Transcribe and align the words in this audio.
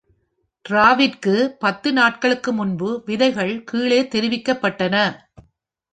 டிராவிற்கு 0.65 1.33
பத்து 1.59 1.93
நாட்களுக்கு 1.93 2.53
முன்பு 2.53 3.03
விதைகள் 3.05 3.63
கீழே 3.63 4.01
தெரிவிக்கப்பட்டன. 4.03 4.95